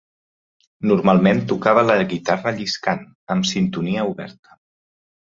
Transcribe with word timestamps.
Normalment 0.91 1.43
tocava 1.53 1.85
la 1.91 1.99
guitarra 2.15 2.57
lliscant, 2.63 3.07
amb 3.37 3.51
sintonia 3.55 4.11
oberta. 4.17 4.63